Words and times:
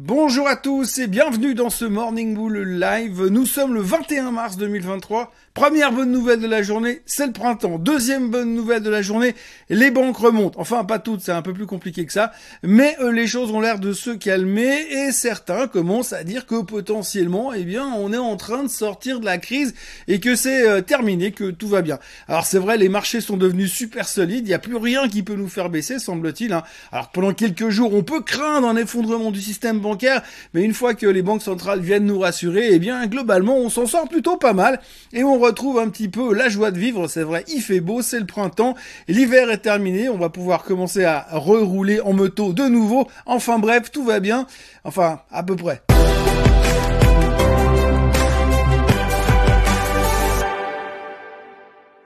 Bonjour 0.00 0.46
à 0.46 0.54
tous 0.54 1.00
et 1.00 1.08
bienvenue 1.08 1.56
dans 1.56 1.70
ce 1.70 1.84
Morning 1.84 2.32
Bull 2.32 2.56
Live. 2.62 3.26
Nous 3.26 3.46
sommes 3.46 3.74
le 3.74 3.80
21 3.80 4.30
mars 4.30 4.56
2023. 4.56 5.32
Première 5.58 5.90
bonne 5.90 6.12
nouvelle 6.12 6.38
de 6.38 6.46
la 6.46 6.62
journée, 6.62 7.00
c'est 7.04 7.26
le 7.26 7.32
printemps. 7.32 7.80
Deuxième 7.80 8.30
bonne 8.30 8.54
nouvelle 8.54 8.80
de 8.80 8.90
la 8.90 9.02
journée, 9.02 9.34
les 9.70 9.90
banques 9.90 10.18
remontent. 10.18 10.60
Enfin, 10.60 10.84
pas 10.84 11.00
toutes, 11.00 11.20
c'est 11.20 11.32
un 11.32 11.42
peu 11.42 11.52
plus 11.52 11.66
compliqué 11.66 12.06
que 12.06 12.12
ça. 12.12 12.30
Mais 12.62 12.96
euh, 13.00 13.10
les 13.10 13.26
choses 13.26 13.50
ont 13.50 13.60
l'air 13.60 13.80
de 13.80 13.92
se 13.92 14.10
calmer 14.10 14.86
et 14.88 15.10
certains 15.10 15.66
commencent 15.66 16.12
à 16.12 16.22
dire 16.22 16.46
que 16.46 16.62
potentiellement, 16.62 17.52
eh 17.52 17.64
bien, 17.64 17.88
on 17.96 18.12
est 18.12 18.18
en 18.18 18.36
train 18.36 18.62
de 18.62 18.68
sortir 18.68 19.18
de 19.18 19.24
la 19.24 19.38
crise 19.38 19.74
et 20.06 20.20
que 20.20 20.36
c'est 20.36 20.64
euh, 20.64 20.80
terminé, 20.80 21.32
que 21.32 21.50
tout 21.50 21.66
va 21.66 21.82
bien. 21.82 21.98
Alors 22.28 22.46
c'est 22.46 22.60
vrai, 22.60 22.76
les 22.76 22.88
marchés 22.88 23.20
sont 23.20 23.36
devenus 23.36 23.72
super 23.72 24.06
solides. 24.06 24.46
Il 24.46 24.50
n'y 24.50 24.54
a 24.54 24.60
plus 24.60 24.76
rien 24.76 25.08
qui 25.08 25.24
peut 25.24 25.34
nous 25.34 25.48
faire 25.48 25.70
baisser, 25.70 25.98
semble-t-il. 25.98 26.52
Hein. 26.52 26.62
Alors 26.92 27.08
pendant 27.08 27.34
quelques 27.34 27.68
jours, 27.68 27.92
on 27.94 28.04
peut 28.04 28.20
craindre 28.20 28.68
un 28.68 28.76
effondrement 28.76 29.32
du 29.32 29.40
système 29.40 29.80
bancaire, 29.80 30.22
mais 30.54 30.62
une 30.62 30.72
fois 30.72 30.94
que 30.94 31.06
les 31.08 31.22
banques 31.22 31.42
centrales 31.42 31.80
viennent 31.80 32.06
nous 32.06 32.20
rassurer, 32.20 32.68
eh 32.70 32.78
bien, 32.78 33.04
globalement, 33.08 33.56
on 33.58 33.70
s'en 33.70 33.86
sort 33.86 34.08
plutôt 34.08 34.36
pas 34.36 34.52
mal 34.52 34.80
et 35.12 35.24
on 35.24 35.47
retrouve 35.48 35.78
un 35.78 35.88
petit 35.88 36.08
peu 36.08 36.34
la 36.34 36.48
joie 36.48 36.70
de 36.70 36.78
vivre. 36.78 37.08
C'est 37.08 37.22
vrai, 37.22 37.44
il 37.48 37.60
fait 37.60 37.80
beau, 37.80 38.02
c'est 38.02 38.20
le 38.20 38.26
printemps, 38.26 38.74
l'hiver 39.08 39.50
est 39.50 39.58
terminé, 39.58 40.08
on 40.08 40.18
va 40.18 40.28
pouvoir 40.28 40.62
commencer 40.62 41.04
à 41.04 41.26
rerouler 41.32 42.00
en 42.00 42.12
moto 42.12 42.52
de 42.52 42.64
nouveau. 42.64 43.08
Enfin 43.26 43.58
bref, 43.58 43.90
tout 43.90 44.04
va 44.04 44.20
bien. 44.20 44.46
Enfin, 44.84 45.20
à 45.30 45.42
peu 45.42 45.56
près. 45.56 45.82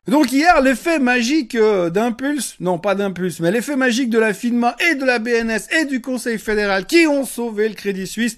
Donc 0.09 0.33
hier, 0.33 0.61
l'effet 0.61 0.99
magique 0.99 1.55
euh, 1.55 1.89
d'impulse, 1.89 2.57
non 2.61 2.79
pas 2.79 2.95
d'impulse, 2.95 3.41
mais 3.41 3.51
l'effet 3.51 3.77
magique 3.77 4.11
de 4.11 4.19
la 4.19 4.35
FINMA 4.35 4.77
et 4.91 4.97
de 4.97 5.05
la 5.05 5.19
BNS 5.19 5.69
et 5.81 5.85
du 5.85 6.01
Conseil 6.01 6.39
fédéral 6.39 6.87
qui 6.87 7.07
ont 7.07 7.25
sauvé 7.25 7.69
le 7.69 7.75
Crédit 7.75 8.07
Suisse 8.07 8.37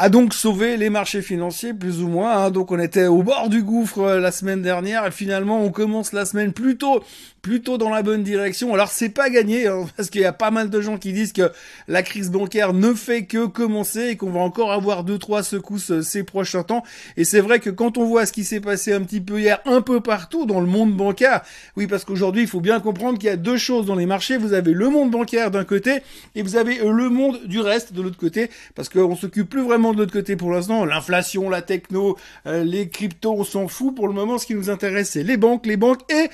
a 0.00 0.08
donc 0.08 0.32
sauvé 0.32 0.78
les 0.78 0.88
marchés 0.88 1.20
financiers 1.20 1.74
plus 1.74 2.00
ou 2.00 2.08
moins. 2.08 2.46
Hein. 2.46 2.50
Donc 2.50 2.72
on 2.72 2.78
était 2.78 3.04
au 3.04 3.22
bord 3.22 3.50
du 3.50 3.62
gouffre 3.62 3.98
euh, 3.98 4.18
la 4.18 4.32
semaine 4.32 4.62
dernière 4.62 5.06
et 5.06 5.10
finalement 5.10 5.62
on 5.62 5.70
commence 5.70 6.14
la 6.14 6.24
semaine 6.24 6.54
plutôt 6.54 7.02
plutôt 7.42 7.76
dans 7.76 7.90
la 7.90 8.02
bonne 8.02 8.22
direction. 8.22 8.72
Alors 8.72 8.88
c'est 8.88 9.10
pas 9.10 9.28
gagné 9.28 9.66
hein, 9.66 9.86
parce 9.96 10.08
qu'il 10.08 10.22
y 10.22 10.26
a 10.26 10.32
pas 10.32 10.50
mal 10.50 10.70
de 10.70 10.80
gens 10.80 10.96
qui 10.96 11.12
disent 11.12 11.34
que 11.34 11.52
la 11.86 12.02
crise 12.02 12.30
bancaire 12.30 12.72
ne 12.72 12.94
fait 12.94 13.26
que 13.26 13.44
commencer 13.44 14.08
et 14.08 14.16
qu'on 14.16 14.30
va 14.30 14.40
encore 14.40 14.72
avoir 14.72 15.04
deux 15.04 15.18
trois 15.18 15.42
secousses 15.42 15.90
euh, 15.90 16.00
ces 16.00 16.22
prochains 16.22 16.62
temps. 16.62 16.82
Et 17.18 17.24
c'est 17.24 17.40
vrai 17.40 17.60
que 17.60 17.68
quand 17.68 17.98
on 17.98 18.04
voit 18.04 18.24
ce 18.24 18.32
qui 18.32 18.44
s'est 18.44 18.60
passé 18.60 18.94
un 18.94 19.02
petit 19.02 19.20
peu 19.20 19.38
hier 19.38 19.60
un 19.66 19.82
peu 19.82 20.00
partout 20.00 20.46
dans 20.46 20.60
le 20.60 20.66
monde 20.66 20.96
bancaire, 20.96 21.42
oui 21.76 21.86
parce 21.86 22.06
qu'aujourd'hui 22.06 22.42
il 22.42 22.48
faut 22.48 22.60
bien 22.60 22.80
comprendre 22.80 23.18
qu'il 23.18 23.28
y 23.28 23.32
a 23.32 23.36
deux 23.36 23.58
choses 23.58 23.84
dans 23.84 23.96
les 23.96 24.06
marchés. 24.06 24.38
Vous 24.38 24.54
avez 24.54 24.72
le 24.72 24.88
monde 24.88 25.10
bancaire 25.10 25.50
d'un 25.50 25.64
côté 25.64 26.00
et 26.34 26.42
vous 26.42 26.56
avez 26.56 26.80
euh, 26.80 26.90
le 26.90 27.10
monde 27.10 27.40
du 27.44 27.60
reste 27.60 27.92
de 27.92 28.00
l'autre 28.00 28.18
côté 28.18 28.48
parce 28.74 28.88
qu'on 28.88 29.14
s'occupe 29.14 29.50
plus 29.50 29.62
vraiment 29.62 29.89
de 29.92 29.98
l'autre 29.98 30.12
côté 30.12 30.36
pour 30.36 30.50
l'instant. 30.50 30.84
L'inflation, 30.84 31.48
la 31.48 31.62
techno, 31.62 32.16
euh, 32.46 32.64
les 32.64 32.88
cryptos, 32.88 33.32
on 33.32 33.44
s'en 33.44 33.68
fout 33.68 33.94
pour 33.94 34.08
le 34.08 34.14
moment. 34.14 34.38
Ce 34.38 34.46
qui 34.46 34.54
nous 34.54 34.70
intéresse 34.70 35.10
c'est 35.10 35.22
les 35.22 35.36
banques, 35.36 35.66
les 35.66 35.76
banques 35.76 36.00
et 36.10 36.30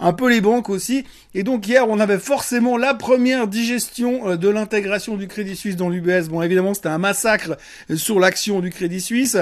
un 0.00 0.12
peu 0.12 0.30
les 0.30 0.40
banques 0.40 0.68
aussi. 0.68 1.04
Et 1.34 1.42
donc 1.42 1.66
hier, 1.66 1.88
on 1.88 1.98
avait 1.98 2.18
forcément 2.18 2.76
la 2.76 2.94
première 2.94 3.48
digestion 3.48 4.30
euh, 4.30 4.36
de 4.36 4.48
l'intégration 4.48 5.16
du 5.16 5.26
Crédit 5.26 5.56
Suisse 5.56 5.76
dans 5.76 5.88
l'UBS. 5.88 6.28
Bon, 6.28 6.40
évidemment, 6.42 6.74
c'était 6.74 6.88
un 6.88 6.98
massacre 6.98 7.56
euh, 7.90 7.96
sur 7.96 8.20
l'action 8.20 8.60
du 8.60 8.70
Crédit 8.70 9.00
Suisse. 9.00 9.36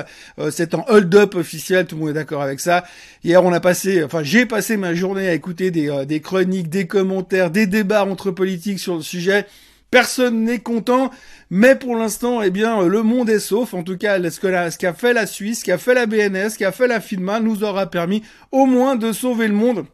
C'est 0.51 0.75
un 0.75 0.85
hold-up 0.89 1.35
officiel, 1.35 1.87
tout 1.87 1.97
le 1.97 2.01
monde 2.01 2.11
est 2.11 2.15
d'accord 2.15 2.43
avec 2.43 2.61
ça. 2.61 2.85
Hier, 3.25 3.45
on 3.45 3.53
a 3.53 3.61
passé, 3.61 4.03
enfin, 4.03 4.23
j'ai 4.23 4.47
passé 4.47 4.77
ma 4.77 4.95
journée 4.95 5.29
à 5.29 5.35
écouter 5.35 5.71
des 5.71 6.21
chroniques, 6.21 6.69
des 6.69 6.87
commentaires, 6.87 7.51
des 7.51 7.67
débats 7.67 8.05
entre 8.05 8.31
politiques 8.31 8.79
sur 8.79 8.97
le 8.97 9.03
sujet. 9.03 9.47
Personne 9.91 10.45
n'est 10.45 10.59
content, 10.59 11.11
mais 11.49 11.77
pour 11.77 11.97
l'instant, 11.97 12.43
eh 12.43 12.51
bien, 12.51 12.83
le 12.87 13.03
monde 13.03 13.31
est 13.31 13.39
sauf. 13.39 13.73
En 13.73 13.83
tout 13.83 13.97
cas, 13.97 14.19
ce 14.31 14.41
qu'a 14.41 14.71
ce 14.71 14.79
qu'a 14.79 14.95
fait 14.95 15.13
la 15.13 15.27
Suisse, 15.27 15.61
ce 15.61 15.65
qu'a 15.65 15.79
fait 15.79 15.95
la 15.95 16.07
BNS, 16.07 16.51
ce 16.51 16.59
qu'a 16.59 16.73
fait 16.73 16.89
la 16.89 17.01
FINMA 17.01 17.41
nous 17.41 17.63
aura 17.63 17.87
permis 17.87 18.23
au 18.51 18.67
moins 18.67 18.97
de 18.97 19.13
sauver 19.13 19.49
le 19.49 19.55
monde 19.55 19.87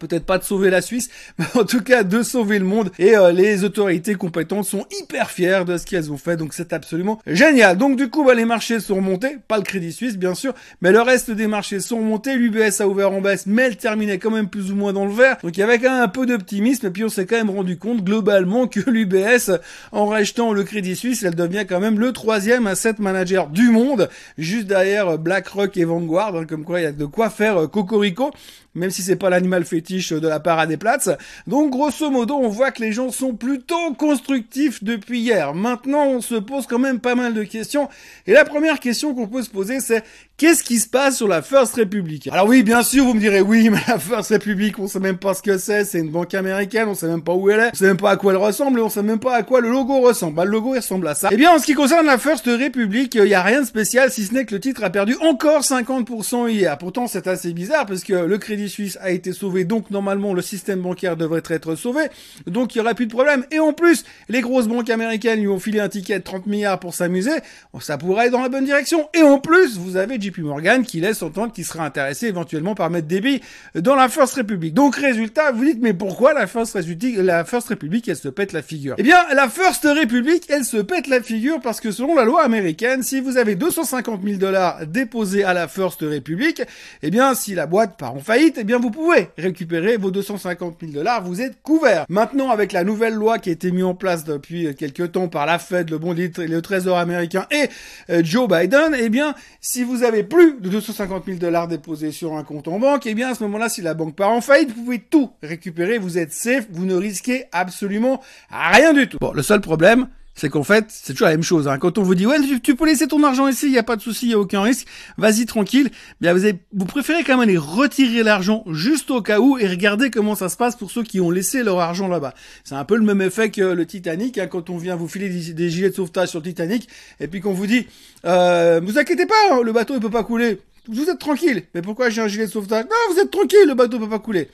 peut-être 0.00 0.24
pas 0.24 0.38
de 0.38 0.44
sauver 0.44 0.70
la 0.70 0.80
Suisse, 0.80 1.10
mais 1.38 1.44
en 1.54 1.64
tout 1.64 1.82
cas 1.82 2.02
de 2.02 2.22
sauver 2.22 2.58
le 2.58 2.64
monde. 2.64 2.90
Et 2.98 3.16
euh, 3.16 3.30
les 3.30 3.62
autorités 3.62 4.14
compétentes 4.16 4.64
sont 4.64 4.86
hyper 5.00 5.30
fières 5.30 5.64
de 5.64 5.76
ce 5.76 5.86
qu'elles 5.86 6.10
ont 6.10 6.16
fait, 6.16 6.36
donc 6.36 6.52
c'est 6.52 6.72
absolument 6.72 7.20
génial. 7.26 7.78
Donc 7.78 7.96
du 7.96 8.10
coup, 8.10 8.24
bah, 8.24 8.34
les 8.34 8.44
marchés 8.44 8.80
sont 8.80 8.96
remontés, 8.96 9.36
pas 9.46 9.58
le 9.58 9.62
Crédit 9.62 9.92
Suisse 9.92 10.16
bien 10.16 10.34
sûr, 10.34 10.54
mais 10.80 10.90
le 10.90 11.00
reste 11.00 11.30
des 11.30 11.46
marchés 11.46 11.78
sont 11.78 11.98
remontés. 11.98 12.34
L'UBS 12.34 12.80
a 12.80 12.88
ouvert 12.88 13.12
en 13.12 13.20
baisse, 13.20 13.46
mais 13.46 13.62
elle 13.62 13.76
terminait 13.76 14.18
quand 14.18 14.30
même 14.30 14.48
plus 14.48 14.72
ou 14.72 14.74
moins 14.74 14.92
dans 14.92 15.04
le 15.04 15.12
vert. 15.12 15.36
Donc 15.42 15.56
il 15.56 15.60
y 15.60 15.62
avait 15.62 15.78
quand 15.78 15.92
même 15.92 16.02
un 16.02 16.08
peu 16.08 16.26
d'optimisme, 16.26 16.86
et 16.86 16.90
puis 16.90 17.04
on 17.04 17.08
s'est 17.08 17.26
quand 17.26 17.36
même 17.36 17.50
rendu 17.50 17.78
compte 17.78 18.02
globalement 18.02 18.66
que 18.66 18.80
l'UBS, 18.90 19.52
en 19.92 20.06
rachetant 20.06 20.52
le 20.52 20.64
Crédit 20.64 20.96
Suisse, 20.96 21.22
elle 21.22 21.34
devient 21.34 21.66
quand 21.68 21.80
même 21.80 22.00
le 22.00 22.12
troisième 22.12 22.66
asset 22.66 22.94
manager 22.98 23.48
du 23.48 23.68
monde, 23.70 24.08
juste 24.38 24.66
derrière 24.66 25.18
BlackRock 25.18 25.76
et 25.76 25.84
Vanguard, 25.84 26.36
hein, 26.36 26.46
comme 26.46 26.64
quoi 26.64 26.80
il 26.80 26.84
y 26.84 26.86
a 26.86 26.92
de 26.92 27.04
quoi 27.04 27.30
faire 27.30 27.56
euh, 27.58 27.66
cocorico 27.66 28.30
même 28.74 28.90
si 28.90 29.02
c'est 29.02 29.16
pas 29.16 29.30
l'animal 29.30 29.64
fétiche 29.64 30.12
de 30.12 30.28
la 30.28 30.40
parade 30.40 30.68
des 30.68 30.76
places. 30.76 31.10
Donc 31.46 31.70
grosso 31.70 32.10
modo, 32.10 32.36
on 32.36 32.48
voit 32.48 32.70
que 32.70 32.82
les 32.82 32.92
gens 32.92 33.10
sont 33.10 33.34
plutôt 33.34 33.94
constructifs 33.94 34.82
depuis 34.84 35.20
hier. 35.20 35.54
Maintenant, 35.54 36.06
on 36.06 36.20
se 36.20 36.36
pose 36.36 36.66
quand 36.66 36.78
même 36.78 37.00
pas 37.00 37.14
mal 37.14 37.34
de 37.34 37.42
questions. 37.42 37.88
Et 38.26 38.32
la 38.32 38.44
première 38.44 38.80
question 38.80 39.14
qu'on 39.14 39.28
peut 39.28 39.42
se 39.42 39.50
poser, 39.50 39.80
c'est 39.80 40.04
Qu'est-ce 40.40 40.64
qui 40.64 40.78
se 40.78 40.88
passe 40.88 41.18
sur 41.18 41.28
la 41.28 41.42
First 41.42 41.74
Republic 41.74 42.26
Alors 42.32 42.46
oui, 42.48 42.62
bien 42.62 42.82
sûr, 42.82 43.04
vous 43.04 43.12
me 43.12 43.20
direz 43.20 43.42
oui, 43.42 43.68
mais 43.68 43.76
la 43.86 43.98
First 43.98 44.30
Republic, 44.30 44.78
on 44.78 44.88
sait 44.88 44.98
même 44.98 45.18
pas 45.18 45.34
ce 45.34 45.42
que 45.42 45.58
c'est, 45.58 45.84
c'est 45.84 45.98
une 45.98 46.08
banque 46.08 46.32
américaine, 46.32 46.88
on 46.88 46.94
sait 46.94 47.08
même 47.08 47.20
pas 47.20 47.34
où 47.34 47.50
elle 47.50 47.60
est, 47.60 47.70
on 47.74 47.76
sait 47.76 47.84
même 47.84 47.98
pas 47.98 48.12
à 48.12 48.16
quoi 48.16 48.32
elle 48.32 48.38
ressemble, 48.38 48.78
et 48.78 48.82
on 48.82 48.88
sait 48.88 49.02
même 49.02 49.18
pas 49.18 49.34
à 49.36 49.42
quoi 49.42 49.60
le 49.60 49.70
logo 49.70 50.00
ressemble. 50.00 50.36
Bah, 50.36 50.46
le 50.46 50.52
logo, 50.52 50.72
il 50.72 50.78
ressemble 50.78 51.08
à 51.08 51.14
ça. 51.14 51.28
Eh 51.30 51.36
bien, 51.36 51.52
en 51.52 51.58
ce 51.58 51.66
qui 51.66 51.74
concerne 51.74 52.06
la 52.06 52.16
First 52.16 52.46
Republic, 52.46 53.16
il 53.16 53.26
y 53.26 53.34
a 53.34 53.42
rien 53.42 53.60
de 53.60 53.66
spécial, 53.66 54.10
si 54.10 54.24
ce 54.24 54.32
n'est 54.32 54.46
que 54.46 54.54
le 54.54 54.60
titre 54.60 54.82
a 54.82 54.88
perdu 54.88 55.14
encore 55.20 55.60
50% 55.60 56.48
hier. 56.48 56.78
Pourtant, 56.78 57.06
c'est 57.06 57.26
assez 57.26 57.52
bizarre, 57.52 57.84
parce 57.84 58.02
que 58.02 58.14
le 58.14 58.38
Crédit 58.38 58.59
Suisse 58.68 58.98
a 59.00 59.10
été 59.10 59.32
sauvé, 59.32 59.64
donc 59.64 59.90
normalement, 59.90 60.34
le 60.34 60.42
système 60.42 60.80
bancaire 60.80 61.16
devrait 61.16 61.42
être 61.48 61.74
sauvé, 61.74 62.02
donc 62.46 62.74
il 62.74 62.78
y 62.78 62.80
aurait 62.80 62.94
plus 62.94 63.06
de 63.06 63.12
problème. 63.12 63.44
Et 63.50 63.58
en 63.58 63.72
plus, 63.72 64.04
les 64.28 64.40
grosses 64.40 64.68
banques 64.68 64.90
américaines 64.90 65.40
lui 65.40 65.48
ont 65.48 65.58
filé 65.58 65.80
un 65.80 65.88
ticket 65.88 66.18
de 66.18 66.24
30 66.24 66.46
milliards 66.46 66.80
pour 66.80 66.94
s'amuser, 66.94 67.32
ça 67.80 67.98
pourrait 67.98 68.26
être 68.26 68.32
dans 68.32 68.42
la 68.42 68.48
bonne 68.48 68.64
direction. 68.64 69.08
Et 69.14 69.22
en 69.22 69.38
plus, 69.38 69.78
vous 69.78 69.96
avez 69.96 70.20
JP 70.20 70.38
Morgan 70.38 70.84
qui 70.84 71.00
laisse 71.00 71.22
entendre 71.22 71.52
qu'il 71.52 71.64
sera 71.64 71.84
intéressé 71.84 72.26
éventuellement 72.26 72.74
par 72.74 72.90
mettre 72.90 73.06
des 73.06 73.20
billes 73.20 73.40
dans 73.74 73.94
la 73.94 74.08
First 74.08 74.34
Republic. 74.34 74.74
Donc 74.74 74.96
résultat, 74.96 75.52
vous 75.52 75.64
dites 75.64 75.78
mais 75.80 75.94
pourquoi 75.94 76.32
la 76.32 76.46
First 76.46 76.74
Republic, 76.74 77.16
la 77.18 77.44
First 77.44 77.68
Republic 77.68 78.08
elle 78.08 78.16
se 78.16 78.28
pète 78.28 78.52
la 78.52 78.62
figure? 78.62 78.94
Eh 78.98 79.02
bien, 79.02 79.18
la 79.34 79.48
First 79.48 79.84
Republic 79.84 80.44
elle 80.48 80.64
se 80.64 80.78
pète 80.78 81.06
la 81.06 81.22
figure 81.22 81.60
parce 81.60 81.80
que 81.80 81.90
selon 81.90 82.14
la 82.14 82.24
loi 82.24 82.42
américaine, 82.42 83.02
si 83.02 83.20
vous 83.20 83.36
avez 83.36 83.54
250 83.54 84.22
000 84.22 84.36
dollars 84.36 84.86
déposés 84.86 85.44
à 85.44 85.54
la 85.54 85.68
First 85.68 86.00
Republic, 86.02 86.62
eh 87.02 87.10
bien 87.10 87.34
si 87.34 87.54
la 87.54 87.66
boîte 87.66 87.96
part 87.96 88.14
en 88.14 88.20
faillite, 88.20 88.49
eh 88.58 88.64
bien 88.64 88.78
vous 88.78 88.90
pouvez 88.90 89.28
récupérer 89.38 89.96
vos 89.96 90.10
250 90.10 90.76
000 90.80 90.92
dollars, 90.92 91.22
vous 91.22 91.40
êtes 91.40 91.62
couvert. 91.62 92.04
Maintenant 92.08 92.50
avec 92.50 92.72
la 92.72 92.84
nouvelle 92.84 93.14
loi 93.14 93.38
qui 93.38 93.50
a 93.50 93.52
été 93.52 93.70
mise 93.70 93.84
en 93.84 93.94
place 93.94 94.24
depuis 94.24 94.74
quelques 94.74 95.12
temps 95.12 95.28
par 95.28 95.46
la 95.46 95.58
Fed, 95.58 95.90
le 95.90 95.98
bon 95.98 96.14
le 96.14 96.60
Trésor 96.60 96.98
américain 96.98 97.46
et 97.50 97.68
euh, 98.10 98.22
Joe 98.24 98.48
Biden, 98.48 98.94
eh 98.98 99.08
bien 99.08 99.34
si 99.60 99.84
vous 99.84 100.02
avez 100.02 100.22
plus 100.22 100.60
de 100.60 100.68
250 100.68 101.24
000 101.26 101.38
dollars 101.38 101.68
déposés 101.68 102.12
sur 102.12 102.36
un 102.36 102.44
compte 102.44 102.68
en 102.68 102.78
banque, 102.78 103.06
eh 103.06 103.14
bien 103.14 103.30
à 103.30 103.34
ce 103.34 103.42
moment-là, 103.44 103.68
si 103.68 103.82
la 103.82 103.94
banque 103.94 104.16
part 104.16 104.30
en 104.30 104.40
faillite, 104.40 104.70
vous 104.74 104.84
pouvez 104.84 104.98
tout 104.98 105.30
récupérer, 105.42 105.98
vous 105.98 106.18
êtes 106.18 106.32
safe, 106.32 106.66
vous 106.70 106.84
ne 106.84 106.94
risquez 106.94 107.44
absolument 107.52 108.20
rien 108.50 108.92
du 108.92 109.08
tout. 109.08 109.18
Bon, 109.20 109.32
le 109.32 109.42
seul 109.42 109.60
problème, 109.60 110.08
c'est 110.40 110.48
qu'en 110.48 110.64
fait, 110.64 110.86
c'est 110.88 111.12
toujours 111.12 111.26
la 111.26 111.34
même 111.34 111.42
chose. 111.42 111.68
Hein. 111.68 111.76
Quand 111.76 111.98
on 111.98 112.02
vous 112.02 112.14
dit 112.14 112.24
ouais, 112.24 112.38
tu, 112.62 112.74
peux 112.74 112.86
laisser 112.86 113.06
ton 113.06 113.22
argent 113.24 113.46
ici, 113.46 113.66
il 113.66 113.72
y 113.72 113.78
a 113.78 113.82
pas 113.82 113.96
de 113.96 114.00
souci, 114.00 114.24
il 114.24 114.30
y 114.30 114.32
a 114.32 114.38
aucun 114.38 114.62
risque, 114.62 114.86
vas-y 115.18 115.44
tranquille. 115.44 115.90
Bien, 116.22 116.32
vous, 116.32 116.44
avez, 116.44 116.58
vous 116.72 116.86
préférez 116.86 117.24
quand 117.24 117.36
même 117.36 117.46
aller 117.46 117.58
retirer 117.58 118.22
l'argent 118.22 118.64
juste 118.70 119.10
au 119.10 119.20
cas 119.20 119.38
où 119.38 119.58
et 119.58 119.66
regarder 119.66 120.10
comment 120.10 120.34
ça 120.34 120.48
se 120.48 120.56
passe 120.56 120.76
pour 120.76 120.90
ceux 120.90 121.02
qui 121.02 121.20
ont 121.20 121.30
laissé 121.30 121.62
leur 121.62 121.78
argent 121.78 122.08
là-bas. 122.08 122.32
C'est 122.64 122.74
un 122.74 122.86
peu 122.86 122.96
le 122.96 123.04
même 123.04 123.20
effet 123.20 123.50
que 123.50 123.60
le 123.60 123.84
Titanic. 123.84 124.38
Hein, 124.38 124.46
quand 124.46 124.70
on 124.70 124.78
vient 124.78 124.96
vous 124.96 125.08
filer 125.08 125.28
des, 125.28 125.68
gilets 125.68 125.90
de 125.90 125.94
sauvetage 125.94 126.30
sur 126.30 126.38
le 126.38 126.44
Titanic 126.44 126.88
et 127.20 127.28
puis 127.28 127.42
qu'on 127.42 127.52
vous 127.52 127.66
dit, 127.66 127.86
euh, 128.24 128.80
vous 128.82 128.98
inquiétez 128.98 129.26
pas, 129.26 129.34
hein, 129.52 129.60
le 129.62 129.72
bateau 129.74 129.92
il 129.92 130.00
peut 130.00 130.08
pas 130.08 130.24
couler. 130.24 130.58
Vous 130.88 131.10
êtes 131.10 131.18
tranquille. 131.18 131.64
Mais 131.74 131.82
pourquoi 131.82 132.08
j'ai 132.08 132.22
un 132.22 132.28
gilet 132.28 132.46
de 132.46 132.50
sauvetage? 132.50 132.84
Non, 132.84 133.14
vous 133.14 133.20
êtes 133.20 133.30
tranquille, 133.30 133.66
le 133.66 133.74
bateau 133.74 133.98
peut 133.98 134.08
pas 134.08 134.18
couler. 134.18 134.48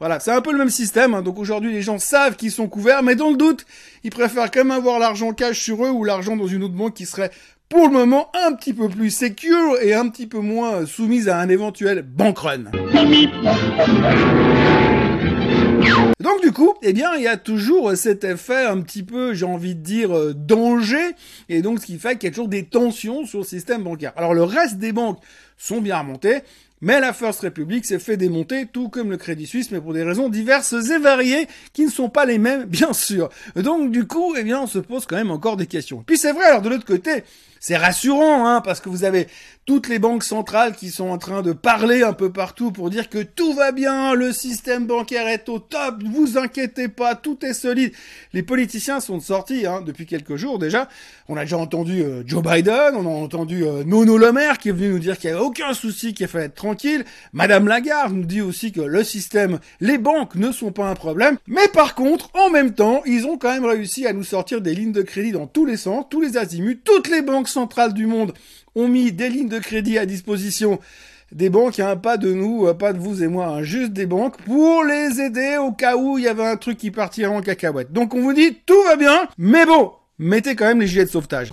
Voilà, 0.00 0.18
c'est 0.18 0.32
un 0.32 0.40
peu 0.40 0.50
le 0.50 0.56
même 0.56 0.70
système. 0.70 1.12
Hein. 1.12 1.20
Donc 1.20 1.38
aujourd'hui, 1.38 1.72
les 1.72 1.82
gens 1.82 1.98
savent 1.98 2.34
qu'ils 2.34 2.50
sont 2.50 2.68
couverts, 2.68 3.02
mais 3.02 3.16
dans 3.16 3.28
le 3.28 3.36
doute, 3.36 3.66
ils 4.02 4.10
préfèrent 4.10 4.50
quand 4.50 4.60
même 4.60 4.70
avoir 4.70 4.98
l'argent 4.98 5.34
cash 5.34 5.60
sur 5.60 5.84
eux 5.84 5.90
ou 5.90 6.04
l'argent 6.04 6.38
dans 6.38 6.46
une 6.46 6.64
autre 6.64 6.72
banque 6.72 6.94
qui 6.94 7.04
serait 7.04 7.30
pour 7.68 7.86
le 7.86 7.92
moment 7.92 8.30
un 8.46 8.54
petit 8.54 8.72
peu 8.72 8.88
plus 8.88 9.10
secure 9.10 9.76
et 9.82 9.92
un 9.92 10.08
petit 10.08 10.26
peu 10.26 10.38
moins 10.38 10.86
soumise 10.86 11.28
à 11.28 11.38
un 11.38 11.50
éventuel 11.50 12.00
bank 12.00 12.38
run. 12.38 12.64
Donc 16.18 16.42
du 16.42 16.52
coup, 16.52 16.72
eh 16.82 16.94
bien, 16.94 17.14
il 17.16 17.22
y 17.22 17.28
a 17.28 17.36
toujours 17.36 17.94
cet 17.94 18.24
effet 18.24 18.64
un 18.64 18.80
petit 18.80 19.02
peu, 19.02 19.34
j'ai 19.34 19.44
envie 19.44 19.74
de 19.74 19.82
dire, 19.82 20.16
euh, 20.16 20.32
danger, 20.34 21.14
et 21.50 21.60
donc 21.60 21.80
ce 21.80 21.86
qui 21.86 21.98
fait 21.98 22.16
qu'il 22.16 22.28
y 22.28 22.28
a 22.28 22.30
toujours 22.30 22.48
des 22.48 22.64
tensions 22.64 23.26
sur 23.26 23.40
le 23.40 23.44
système 23.44 23.82
bancaire. 23.82 24.12
Alors 24.16 24.32
le 24.32 24.44
reste 24.44 24.78
des 24.78 24.92
banques 24.92 25.20
sont 25.58 25.80
bien 25.80 25.98
remontées, 25.98 26.40
Mais 26.82 26.98
la 26.98 27.12
First 27.12 27.40
Republic 27.40 27.84
s'est 27.84 27.98
fait 27.98 28.16
démonter, 28.16 28.66
tout 28.66 28.88
comme 28.88 29.10
le 29.10 29.18
Crédit 29.18 29.46
Suisse, 29.46 29.70
mais 29.70 29.80
pour 29.80 29.92
des 29.92 30.02
raisons 30.02 30.30
diverses 30.30 30.72
et 30.72 30.98
variées, 30.98 31.46
qui 31.72 31.84
ne 31.84 31.90
sont 31.90 32.08
pas 32.08 32.24
les 32.24 32.38
mêmes, 32.38 32.64
bien 32.68 32.92
sûr. 32.92 33.28
Donc 33.54 33.90
du 33.90 34.06
coup, 34.06 34.34
eh 34.36 34.42
bien, 34.42 34.62
on 34.62 34.66
se 34.66 34.78
pose 34.78 35.06
quand 35.06 35.16
même 35.16 35.30
encore 35.30 35.56
des 35.56 35.66
questions. 35.66 36.02
Puis 36.06 36.16
c'est 36.16 36.32
vrai, 36.32 36.46
alors 36.46 36.62
de 36.62 36.70
l'autre 36.70 36.86
côté, 36.86 37.24
c'est 37.60 37.76
rassurant, 37.76 38.46
hein, 38.46 38.62
parce 38.62 38.80
que 38.80 38.88
vous 38.88 39.04
avez 39.04 39.28
toutes 39.66 39.88
les 39.88 39.98
banques 39.98 40.24
centrales 40.24 40.74
qui 40.74 40.88
sont 40.88 41.10
en 41.10 41.18
train 41.18 41.42
de 41.42 41.52
parler 41.52 42.02
un 42.02 42.14
peu 42.14 42.32
partout 42.32 42.72
pour 42.72 42.90
dire 42.90 43.08
que 43.10 43.22
tout 43.22 43.52
va 43.52 43.70
bien, 43.70 44.14
le 44.14 44.32
système 44.32 44.86
bancaire 44.86 45.28
est 45.28 45.48
au 45.50 45.58
top, 45.58 46.02
vous 46.02 46.38
inquiétez 46.38 46.88
pas, 46.88 47.14
tout 47.14 47.44
est 47.44 47.52
solide. 47.52 47.92
Les 48.32 48.42
politiciens 48.42 48.98
sont 48.98 49.20
sortis 49.20 49.66
hein, 49.66 49.82
depuis 49.84 50.06
quelques 50.06 50.36
jours 50.36 50.58
déjà. 50.58 50.88
On 51.28 51.36
a 51.36 51.42
déjà 51.42 51.58
entendu 51.58 52.02
euh, 52.02 52.22
Joe 52.26 52.42
Biden, 52.42 52.94
on 52.96 53.06
a 53.06 53.22
entendu 53.22 53.62
euh, 53.64 53.84
Nono 53.84 54.16
Le 54.16 54.32
Maire 54.32 54.58
qui 54.58 54.70
est 54.70 54.72
venu 54.72 54.88
nous 54.88 54.98
dire 54.98 55.18
qu'il 55.18 55.30
n'y 55.30 55.36
avait 55.36 55.44
aucun 55.44 55.74
souci, 55.74 56.14
qu'il 56.14 56.26
fallait 56.26 56.46
être 56.46 56.54
tranquille. 56.54 57.04
Madame 57.34 57.68
Lagarde 57.68 58.14
nous 58.14 58.24
dit 58.24 58.40
aussi 58.40 58.72
que 58.72 58.80
le 58.80 59.04
système, 59.04 59.60
les 59.80 59.98
banques 59.98 60.34
ne 60.34 60.50
sont 60.50 60.72
pas 60.72 60.88
un 60.88 60.94
problème. 60.94 61.36
Mais 61.46 61.68
par 61.68 61.94
contre, 61.94 62.30
en 62.34 62.48
même 62.48 62.72
temps, 62.72 63.02
ils 63.04 63.26
ont 63.26 63.36
quand 63.36 63.52
même 63.52 63.66
réussi 63.66 64.06
à 64.06 64.14
nous 64.14 64.24
sortir 64.24 64.62
des 64.62 64.74
lignes 64.74 64.92
de 64.92 65.02
crédit 65.02 65.32
dans 65.32 65.46
tous 65.46 65.66
les 65.66 65.76
sens, 65.76 66.06
tous 66.10 66.22
les 66.22 66.38
azimuts, 66.38 66.80
toutes 66.82 67.08
les 67.08 67.20
banques 67.20 67.49
centrales 67.50 67.94
du 67.94 68.06
monde 68.06 68.32
ont 68.74 68.88
mis 68.88 69.12
des 69.12 69.28
lignes 69.28 69.48
de 69.48 69.58
crédit 69.58 69.98
à 69.98 70.06
disposition 70.06 70.78
des 71.32 71.48
banques, 71.48 71.80
pas 72.02 72.16
de 72.16 72.32
nous, 72.32 72.72
pas 72.74 72.92
de 72.92 72.98
vous 72.98 73.22
et 73.22 73.28
moi, 73.28 73.46
hein, 73.46 73.62
juste 73.62 73.92
des 73.92 74.06
banques, 74.06 74.36
pour 74.42 74.82
les 74.84 75.20
aider 75.20 75.58
au 75.58 75.72
cas 75.72 75.96
où 75.96 76.18
il 76.18 76.24
y 76.24 76.28
avait 76.28 76.46
un 76.46 76.56
truc 76.56 76.78
qui 76.78 76.90
partirait 76.90 77.34
en 77.34 77.40
cacahuète. 77.40 77.92
Donc 77.92 78.14
on 78.14 78.20
vous 78.20 78.32
dit, 78.32 78.58
tout 78.66 78.82
va 78.84 78.96
bien, 78.96 79.28
mais 79.38 79.64
bon, 79.64 79.92
mettez 80.18 80.56
quand 80.56 80.66
même 80.66 80.80
les 80.80 80.86
gilets 80.88 81.04
de 81.04 81.10
sauvetage. 81.10 81.52